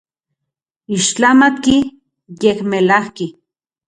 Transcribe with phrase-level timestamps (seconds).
[0.95, 1.75] Ixtlamatki,
[2.41, 3.27] yekmelajki.